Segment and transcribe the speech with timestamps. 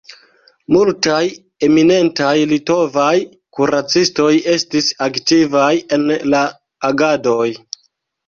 [0.75, 1.19] Multaj
[1.67, 3.11] eminentaj litovaj
[3.57, 6.43] kuracistoj estis aktivaj en la
[6.93, 7.47] agadoj.